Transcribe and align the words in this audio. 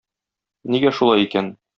Нигә 0.75 0.93
шулай 1.01 1.27
икән? 1.27 1.55